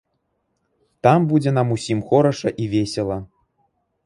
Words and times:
Там 1.07 1.27
будзе 1.31 1.53
нам 1.59 1.67
усім 1.77 2.01
хораша 2.09 2.49
і 2.65 2.67
весела. 2.73 3.17